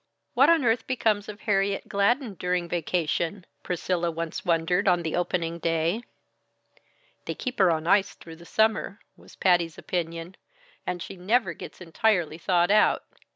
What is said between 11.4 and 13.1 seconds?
gets entirely thawed out."